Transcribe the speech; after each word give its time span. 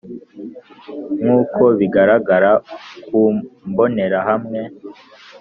Nkuko 1.21 1.63
bigaragara 1.79 2.51
ku 3.05 3.21
mbonerahamwe 3.69 4.61